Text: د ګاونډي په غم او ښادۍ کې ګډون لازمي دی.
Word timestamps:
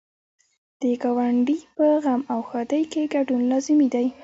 د 0.81 0.83
ګاونډي 1.01 1.57
په 1.75 1.85
غم 2.03 2.21
او 2.33 2.39
ښادۍ 2.49 2.83
کې 2.91 3.03
ګډون 3.13 3.41
لازمي 3.51 3.87
دی. 3.93 4.07